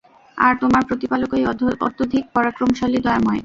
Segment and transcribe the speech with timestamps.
[0.37, 1.43] আর তোমার প্রতিপালকই
[1.81, 3.39] অত্যধিক পরাক্রমশালী, দয়াময়।